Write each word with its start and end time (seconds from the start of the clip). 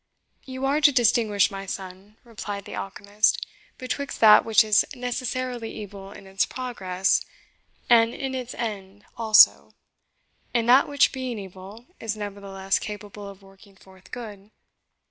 "You 0.45 0.65
are 0.65 0.81
to 0.81 0.91
distinguish, 0.91 1.51
my 1.51 1.67
son," 1.67 2.17
replied 2.23 2.65
the 2.65 2.73
alchemist, 2.73 3.45
"betwixt 3.77 4.19
that 4.19 4.43
which 4.43 4.63
is 4.63 4.83
necessarily 4.95 5.71
evil 5.75 6.11
in 6.11 6.25
its 6.25 6.43
progress 6.43 7.21
and 7.87 8.11
in 8.11 8.33
its 8.33 8.55
end 8.55 9.05
also, 9.15 9.75
and 10.55 10.67
that 10.67 10.87
which, 10.89 11.11
being 11.11 11.37
evil, 11.37 11.85
is, 11.99 12.17
nevertheless, 12.17 12.79
capable 12.79 13.29
of 13.29 13.43
working 13.43 13.75
forth 13.75 14.09
good. 14.09 14.49